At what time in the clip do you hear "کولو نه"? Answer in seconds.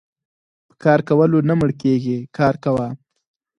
1.07-1.53